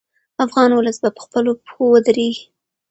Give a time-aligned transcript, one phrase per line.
[0.45, 2.45] افغان ولس به په خپلو پښو ودرېږي.